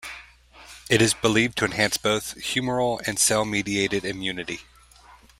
It 0.89 0.99
is 0.99 1.13
believed 1.13 1.59
to 1.59 1.65
enhance 1.65 1.95
both 1.97 2.33
humoral 2.41 3.07
and 3.07 3.19
cell-mediated 3.19 4.03
immunity. 4.03 4.61